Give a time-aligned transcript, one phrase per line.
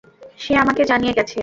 [0.37, 1.37] সে আমাকে জানিয়ে গেছে।